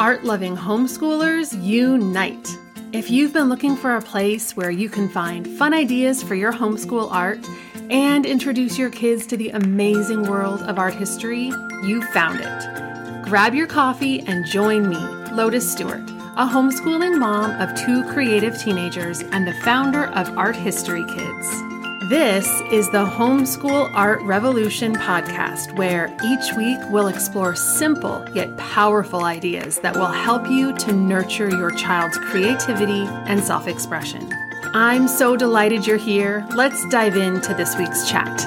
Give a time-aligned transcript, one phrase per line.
[0.00, 2.48] Art loving homeschoolers, unite!
[2.90, 6.54] If you've been looking for a place where you can find fun ideas for your
[6.54, 7.46] homeschool art
[7.90, 11.52] and introduce your kids to the amazing world of art history,
[11.84, 13.24] you found it.
[13.28, 14.96] Grab your coffee and join me,
[15.34, 16.08] Lotus Stewart,
[16.38, 21.69] a homeschooling mom of two creative teenagers and the founder of Art History Kids.
[22.10, 29.22] This is the Homeschool Art Revolution podcast, where each week we'll explore simple yet powerful
[29.22, 34.28] ideas that will help you to nurture your child's creativity and self expression.
[34.74, 36.44] I'm so delighted you're here.
[36.56, 38.44] Let's dive into this week's chat.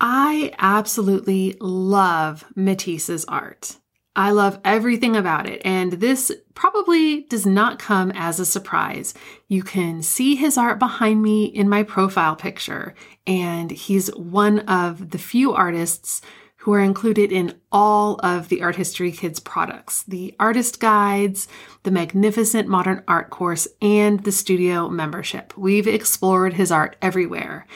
[0.00, 3.76] I absolutely love Matisse's art.
[4.16, 9.14] I love everything about it, and this probably does not come as a surprise.
[9.46, 12.94] You can see his art behind me in my profile picture,
[13.26, 16.22] and he's one of the few artists
[16.56, 21.48] who are included in all of the Art History Kids products the artist guides,
[21.84, 25.56] the magnificent modern art course, and the studio membership.
[25.56, 27.66] We've explored his art everywhere.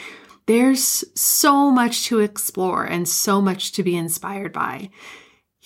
[0.46, 4.90] There's so much to explore and so much to be inspired by.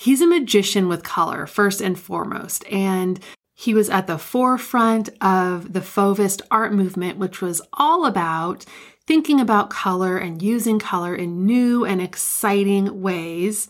[0.01, 3.19] He's a magician with color, first and foremost, and
[3.53, 8.65] he was at the forefront of the Fauvist art movement, which was all about
[9.09, 13.67] thinking about color and using color in new and exciting ways.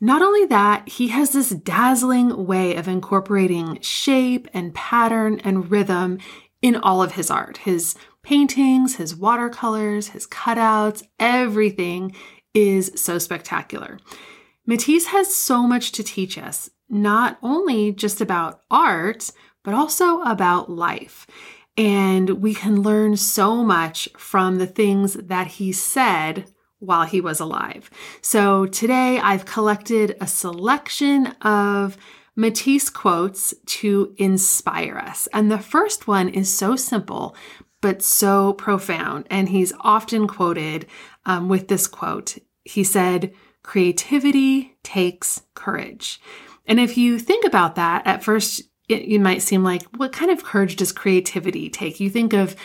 [0.00, 6.18] Not only that, he has this dazzling way of incorporating shape and pattern and rhythm
[6.60, 7.58] in all of his art.
[7.58, 12.16] His paintings, his watercolors, his cutouts, everything
[12.52, 13.98] is so spectacular.
[14.68, 19.30] Matisse has so much to teach us, not only just about art,
[19.64, 21.26] but also about life.
[21.78, 27.40] And we can learn so much from the things that he said while he was
[27.40, 27.88] alive.
[28.20, 31.96] So today I've collected a selection of
[32.36, 35.28] Matisse quotes to inspire us.
[35.32, 37.34] And the first one is so simple,
[37.80, 39.28] but so profound.
[39.30, 40.84] And he's often quoted
[41.24, 42.36] um, with this quote.
[42.64, 43.32] He said,
[43.68, 46.22] Creativity takes courage.
[46.64, 50.42] And if you think about that, at first it, might seem like, what kind of
[50.42, 52.00] courage does creativity take?
[52.00, 52.56] You think of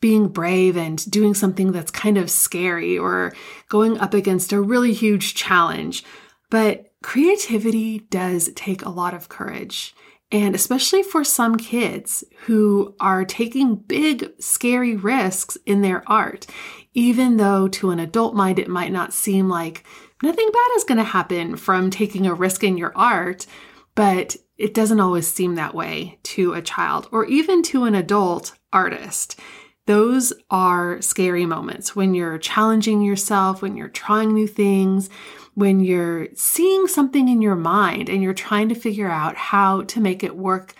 [0.00, 3.32] being brave and doing something that's kind of scary or
[3.68, 6.04] going up against a really huge challenge.
[6.48, 9.96] But creativity does take a lot of courage.
[10.30, 16.46] And especially for some kids who are taking big, scary risks in their art,
[16.94, 19.82] even though to an adult mind it might not seem like
[20.22, 23.46] nothing bad is going to happen from taking a risk in your art,
[23.94, 28.54] but it doesn't always seem that way to a child or even to an adult
[28.72, 29.38] artist.
[29.86, 35.10] Those are scary moments when you're challenging yourself, when you're trying new things,
[35.54, 40.00] when you're seeing something in your mind and you're trying to figure out how to
[40.00, 40.74] make it work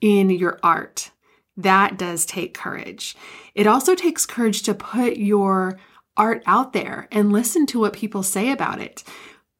[0.00, 1.10] in your art.
[1.56, 3.16] That does take courage.
[3.54, 5.78] It also takes courage to put your
[6.16, 9.04] art out there and listen to what people say about it.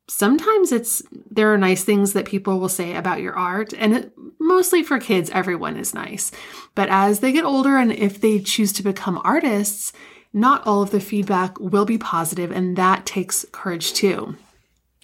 [0.08, 4.12] Sometimes it's there are nice things that people will say about your art and it,
[4.38, 6.30] mostly for kids everyone is nice.
[6.74, 9.92] But as they get older and if they choose to become artists,
[10.32, 14.36] not all of the feedback will be positive and that takes courage too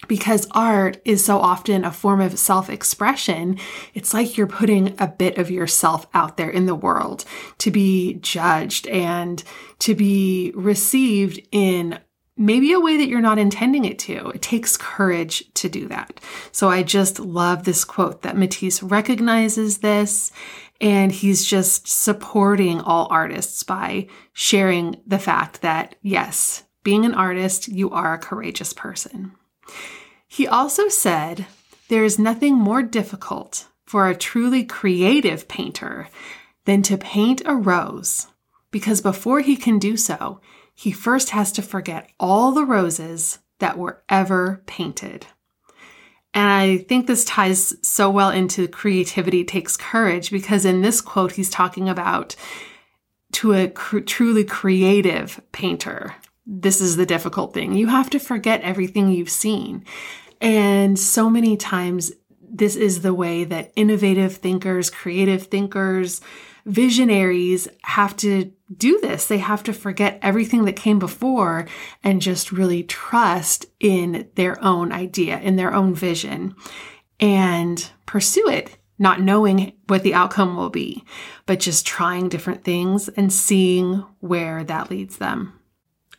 [0.07, 3.57] because art is so often a form of self expression,
[3.93, 7.25] it's like you're putting a bit of yourself out there in the world
[7.59, 9.43] to be judged and
[9.79, 11.99] to be received in
[12.35, 14.29] maybe a way that you're not intending it to.
[14.29, 16.19] It takes courage to do that.
[16.51, 20.31] So I just love this quote that Matisse recognizes this
[20.81, 27.67] and he's just supporting all artists by sharing the fact that yes, being an artist,
[27.67, 29.33] you are a courageous person.
[30.27, 31.45] He also said,
[31.89, 36.09] There is nothing more difficult for a truly creative painter
[36.65, 38.27] than to paint a rose,
[38.71, 40.39] because before he can do so,
[40.73, 45.27] he first has to forget all the roses that were ever painted.
[46.33, 51.33] And I think this ties so well into creativity takes courage because in this quote,
[51.33, 52.35] he's talking about
[53.33, 56.15] to a cr- truly creative painter.
[56.45, 57.73] This is the difficult thing.
[57.73, 59.85] You have to forget everything you've seen.
[60.41, 62.11] And so many times,
[62.41, 66.21] this is the way that innovative thinkers, creative thinkers,
[66.65, 69.27] visionaries have to do this.
[69.27, 71.67] They have to forget everything that came before
[72.03, 76.55] and just really trust in their own idea, in their own vision,
[77.19, 81.03] and pursue it, not knowing what the outcome will be,
[81.45, 85.59] but just trying different things and seeing where that leads them.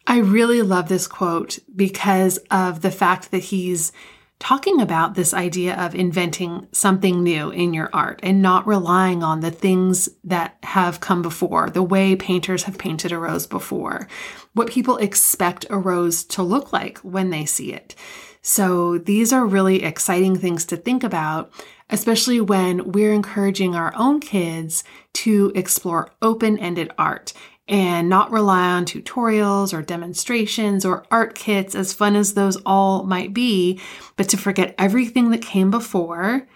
[0.06, 3.92] I really love this quote because of the fact that he's
[4.38, 9.40] talking about this idea of inventing something new in your art and not relying on
[9.40, 14.06] the things that have come before, the way painters have painted a rose before,
[14.52, 17.94] what people expect a rose to look like when they see it.
[18.42, 21.50] So these are really exciting things to think about,
[21.88, 24.84] especially when we're encouraging our own kids
[25.14, 27.32] to explore open ended art
[27.66, 33.04] and not rely on tutorials or demonstrations or art kits, as fun as those all
[33.04, 33.80] might be,
[34.16, 36.46] but to forget everything that came before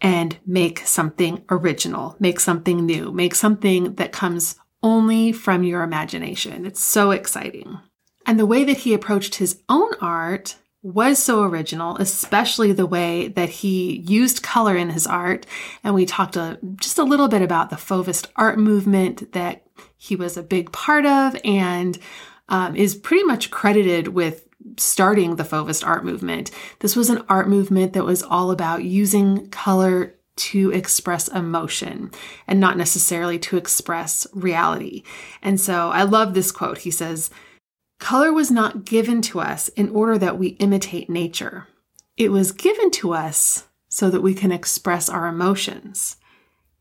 [0.00, 6.66] and make something original, make something new, make something that comes only from your imagination.
[6.66, 7.78] It's so exciting.
[8.26, 13.26] And the way that he approached his own art was so original, especially the way
[13.28, 15.44] that he used color in his art.
[15.82, 19.66] And we talked a, just a little bit about the Fauvist art movement that
[19.96, 21.98] he was a big part of and
[22.48, 24.46] um, is pretty much credited with
[24.76, 26.52] starting the Fauvist art movement.
[26.78, 32.12] This was an art movement that was all about using color to express emotion
[32.46, 35.02] and not necessarily to express reality.
[35.42, 36.78] And so I love this quote.
[36.78, 37.30] He says,
[37.98, 41.66] Color was not given to us in order that we imitate nature.
[42.16, 46.16] It was given to us so that we can express our emotions.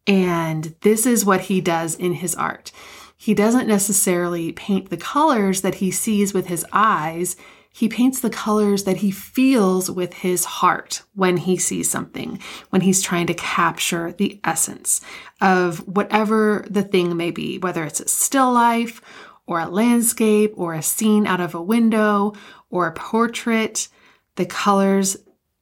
[0.08, 2.72] And this is what he does in his art.
[3.18, 7.38] He doesn't necessarily paint the colors that he sees with his eyes.
[7.72, 12.40] He paints the colors that he feels with his heart when he sees something,
[12.70, 15.02] when he's trying to capture the essence
[15.42, 19.02] of whatever the thing may be, whether it's a still life
[19.48, 22.34] or a landscape or a scene out of a window
[22.70, 23.88] or a portrait.
[24.36, 25.18] The colors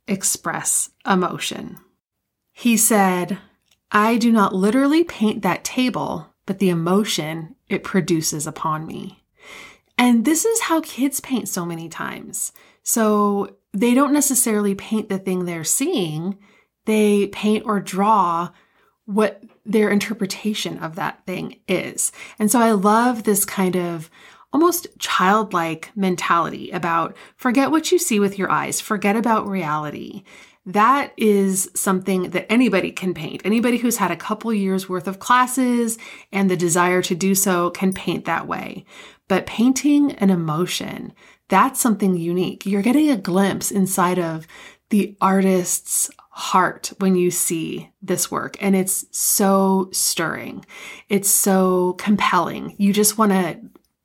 [0.08, 1.78] express emotion.
[2.52, 3.38] He said,
[3.92, 9.24] I do not literally paint that table, but the emotion it produces upon me.
[9.98, 12.52] And this is how kids paint so many times.
[12.84, 16.38] So they don't necessarily paint the thing they're seeing,
[16.86, 18.50] they paint or draw
[19.06, 22.12] what their interpretation of that thing is.
[22.40, 24.10] And so I love this kind of
[24.52, 30.24] almost childlike mentality about forget what you see with your eyes, forget about reality
[30.66, 33.42] that is something that anybody can paint.
[33.44, 35.98] Anybody who's had a couple years worth of classes
[36.32, 38.86] and the desire to do so can paint that way.
[39.28, 41.14] But painting an emotion,
[41.50, 42.66] that's something unique.
[42.66, 44.48] You're getting a glimpse inside of
[44.90, 48.58] the artist's heart when you see this work.
[48.60, 50.66] And it's so stirring.
[51.08, 52.74] It's so compelling.
[52.80, 53.60] You just want to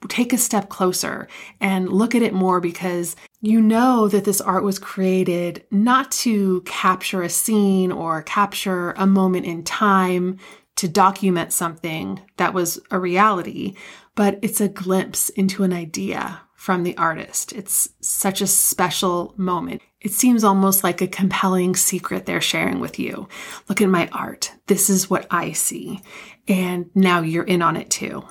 [0.09, 1.27] take a step closer
[1.59, 6.61] and look at it more because you know that this art was created not to
[6.67, 10.37] capture a scene or capture a moment in time
[10.77, 13.75] to document something that was a reality,
[14.15, 17.52] but it's a glimpse into an idea from the artist.
[17.52, 19.81] It's such a special moment.
[20.00, 23.28] It seems almost like a compelling secret they're sharing with you.
[23.69, 24.52] Look at my art.
[24.66, 26.02] This is what I see.
[26.49, 28.25] And now you're in on it too.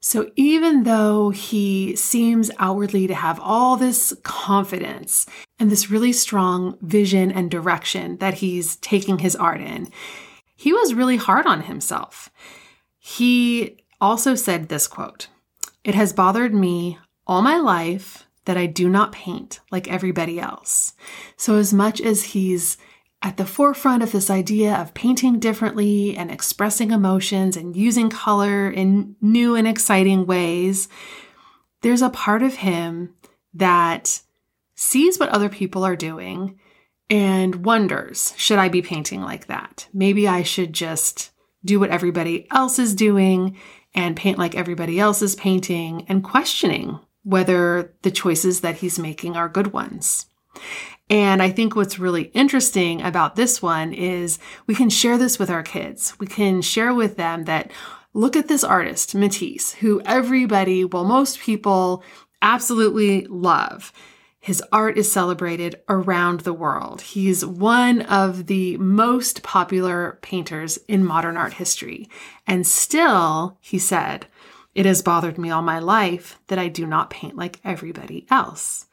[0.00, 5.26] So even though he seems outwardly to have all this confidence
[5.58, 9.90] and this really strong vision and direction that he's taking his art in,
[10.56, 12.30] he was really hard on himself.
[12.98, 15.28] He also said this quote
[15.84, 20.94] It has bothered me all my life that I do not paint like everybody else.
[21.36, 22.76] So, as much as he's
[23.22, 28.68] at the forefront of this idea of painting differently and expressing emotions and using color
[28.68, 30.88] in new and exciting ways,
[31.82, 33.14] there's a part of him
[33.54, 34.22] that
[34.74, 36.58] sees what other people are doing
[37.08, 39.86] and wonders should I be painting like that?
[39.92, 41.30] Maybe I should just
[41.64, 43.56] do what everybody else is doing
[43.94, 49.36] and paint like everybody else is painting and questioning whether the choices that he's making
[49.36, 50.26] are good ones.
[51.08, 55.50] And I think what's really interesting about this one is we can share this with
[55.50, 56.14] our kids.
[56.18, 57.70] We can share with them that
[58.14, 62.02] look at this artist, Matisse, who everybody, well, most people
[62.40, 63.92] absolutely love.
[64.40, 67.02] His art is celebrated around the world.
[67.02, 72.08] He's one of the most popular painters in modern art history.
[72.46, 74.26] And still, he said,
[74.74, 78.86] it has bothered me all my life that I do not paint like everybody else.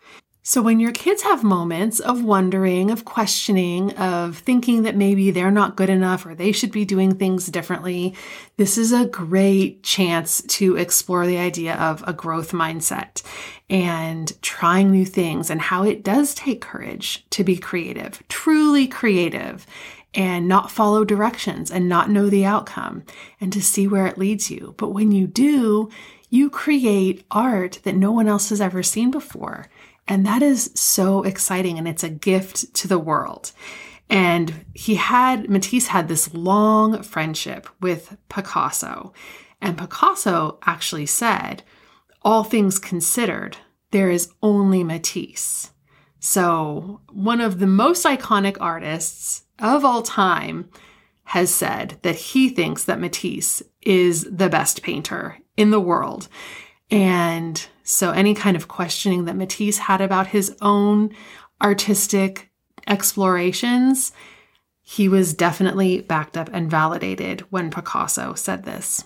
[0.50, 5.52] So, when your kids have moments of wondering, of questioning, of thinking that maybe they're
[5.52, 8.16] not good enough or they should be doing things differently,
[8.58, 13.22] this is a great chance to explore the idea of a growth mindset
[13.70, 19.68] and trying new things and how it does take courage to be creative, truly creative,
[20.16, 23.04] and not follow directions and not know the outcome
[23.40, 24.74] and to see where it leads you.
[24.78, 25.92] But when you do,
[26.32, 29.68] you create art that no one else has ever seen before.
[30.10, 33.52] And that is so exciting and it's a gift to the world.
[34.10, 39.14] And he had, Matisse had this long friendship with Picasso.
[39.62, 41.62] And Picasso actually said,
[42.24, 43.58] all things considered,
[43.92, 45.72] there is only Matisse.
[46.20, 50.70] So, one of the most iconic artists of all time
[51.26, 56.28] has said that he thinks that Matisse is the best painter in the world.
[56.92, 61.10] And so, any kind of questioning that Matisse had about his own
[61.60, 62.52] artistic
[62.86, 64.12] explorations,
[64.84, 69.06] he was definitely backed up and validated when Picasso said this.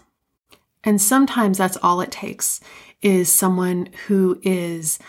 [0.83, 2.59] And sometimes that's all it takes
[3.01, 4.99] is someone who is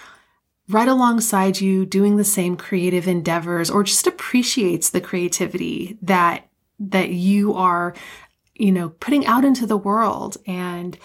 [0.68, 7.08] right alongside you doing the same creative endeavors or just appreciates the creativity that that
[7.08, 7.92] you are
[8.54, 10.96] you know putting out into the world and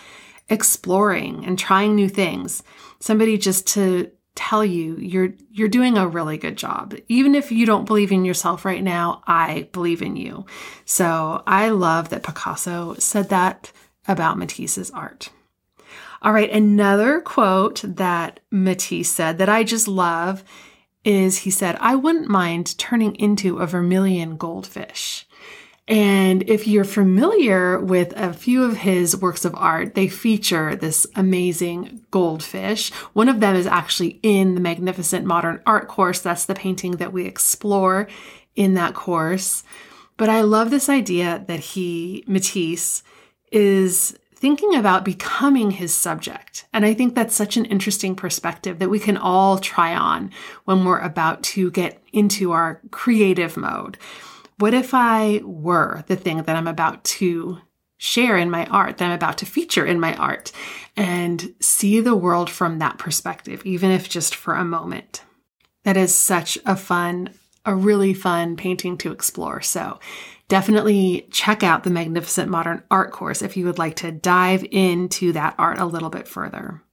[0.49, 2.63] exploring and trying new things
[2.99, 6.95] somebody just to tell you you're you're doing a really good job.
[7.07, 10.45] Even if you don't believe in yourself right now i believe in you.
[10.85, 13.71] So i love that picasso said that
[14.07, 15.29] about matisse's art.
[16.21, 20.43] All right, another quote that Matisse said that I just love
[21.05, 25.25] is he said, I wouldn't mind turning into a vermilion goldfish.
[25.89, 31.07] And if you're familiar with a few of his works of art, they feature this
[31.15, 32.93] amazing goldfish.
[33.13, 36.21] One of them is actually in the Magnificent Modern Art course.
[36.21, 38.07] That's the painting that we explore
[38.55, 39.63] in that course.
[40.15, 43.01] But I love this idea that he, Matisse,
[43.51, 46.65] is thinking about becoming his subject.
[46.71, 50.29] And I think that's such an interesting perspective that we can all try on
[50.65, 53.97] when we're about to get into our creative mode.
[54.59, 57.59] What if I were the thing that I'm about to
[57.97, 60.51] share in my art, that I'm about to feature in my art,
[60.95, 65.23] and see the world from that perspective, even if just for a moment?
[65.83, 67.29] That is such a fun,
[67.65, 69.61] a really fun painting to explore.
[69.61, 69.97] So
[70.49, 75.31] definitely check out the Magnificent Modern Art course if you would like to dive into
[75.31, 76.83] that art a little bit further.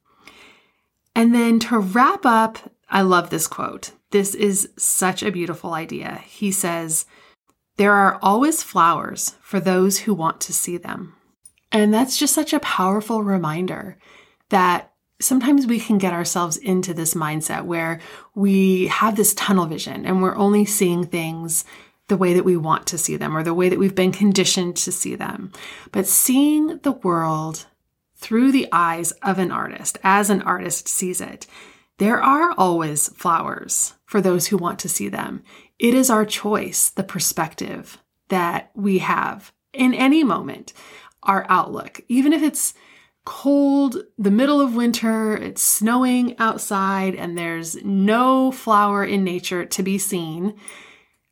[1.16, 2.58] And then to wrap up,
[2.88, 3.90] I love this quote.
[4.10, 6.22] This is such a beautiful idea.
[6.26, 7.06] He says,
[7.76, 11.14] There are always flowers for those who want to see them.
[11.72, 13.98] And that's just such a powerful reminder
[14.48, 18.00] that sometimes we can get ourselves into this mindset where
[18.34, 21.64] we have this tunnel vision and we're only seeing things
[22.08, 24.76] the way that we want to see them or the way that we've been conditioned
[24.76, 25.52] to see them.
[25.90, 27.66] But seeing the world
[28.16, 31.46] through the eyes of an artist, as an artist sees it,
[31.98, 35.42] there are always flowers for those who want to see them.
[35.78, 40.72] It is our choice, the perspective that we have in any moment,
[41.22, 42.74] our outlook, even if it's
[43.24, 49.82] cold, the middle of winter, it's snowing outside, and there's no flower in nature to
[49.82, 50.54] be seen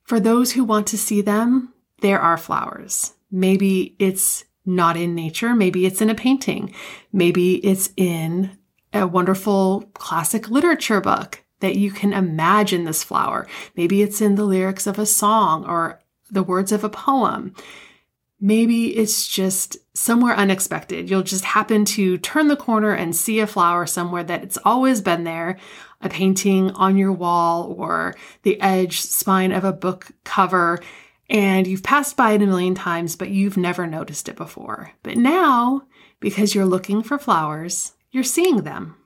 [0.05, 3.15] for those who want to see them, there are flowers.
[3.31, 5.55] Maybe it's not in nature.
[5.55, 6.75] Maybe it's in a painting.
[7.13, 8.57] Maybe it's in
[8.93, 13.47] a wonderful classic literature book that you can imagine this flower.
[13.77, 17.55] Maybe it's in the lyrics of a song or the words of a poem.
[18.41, 21.09] Maybe it's just somewhere unexpected.
[21.09, 25.01] You'll just happen to turn the corner and see a flower somewhere that it's always
[25.01, 25.59] been there,
[26.01, 30.81] a painting on your wall or the edge spine of a book cover.
[31.31, 34.93] And you've passed by it a million times, but you've never noticed it before.
[35.03, 35.87] But now,
[36.21, 38.97] because you're looking for flowers, you're seeing them.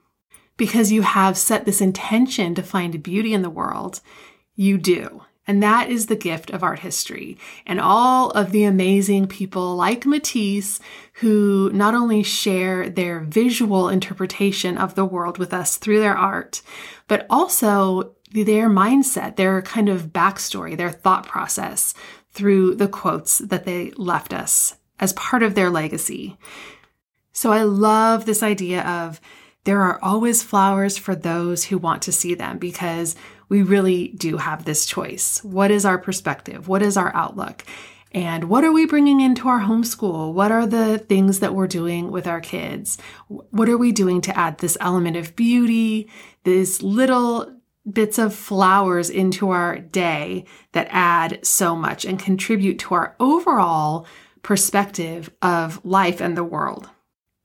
[0.59, 4.01] Because you have set this intention to find beauty in the world,
[4.55, 5.23] you do.
[5.47, 10.05] And that is the gift of art history and all of the amazing people like
[10.05, 10.79] Matisse
[11.13, 16.61] who not only share their visual interpretation of the world with us through their art,
[17.07, 21.95] but also their mindset, their kind of backstory, their thought process
[22.31, 26.37] through the quotes that they left us as part of their legacy.
[27.31, 29.19] So I love this idea of
[29.69, 33.15] there are always flowers for those who want to see them because
[33.49, 35.43] we really do have this choice.
[35.43, 36.67] What is our perspective?
[36.67, 37.63] What is our outlook?
[38.11, 40.33] And what are we bringing into our homeschool?
[40.33, 42.97] What are the things that we're doing with our kids?
[43.27, 46.09] What are we doing to add this element of beauty,
[46.45, 47.55] these little
[47.87, 54.07] bits of flowers into our day that add so much and contribute to our overall
[54.41, 56.89] perspective of life and the world?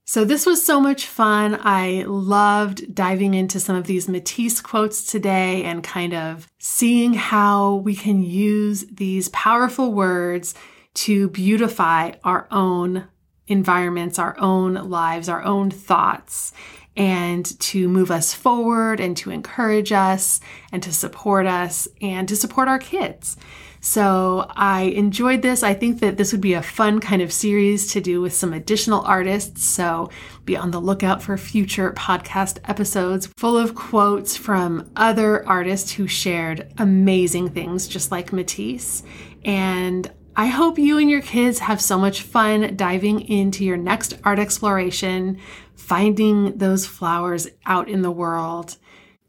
[0.06, 1.58] So, this was so much fun.
[1.62, 7.76] I loved diving into some of these Matisse quotes today and kind of seeing how
[7.76, 10.54] we can use these powerful words
[10.94, 13.08] to beautify our own
[13.46, 16.52] environments, our own lives, our own thoughts,
[16.98, 20.38] and to move us forward and to encourage us
[20.70, 23.38] and to support us and to support our kids.
[23.84, 25.62] So I enjoyed this.
[25.62, 28.54] I think that this would be a fun kind of series to do with some
[28.54, 29.62] additional artists.
[29.62, 30.08] So
[30.46, 36.08] be on the lookout for future podcast episodes full of quotes from other artists who
[36.08, 39.02] shared amazing things, just like Matisse.
[39.44, 44.14] And I hope you and your kids have so much fun diving into your next
[44.24, 45.36] art exploration,
[45.76, 48.78] finding those flowers out in the world,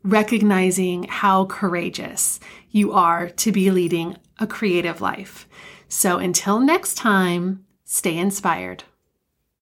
[0.02, 2.40] recognizing how courageous
[2.72, 5.48] you are to be leading a creative life.
[5.88, 8.84] So until next time, stay inspired.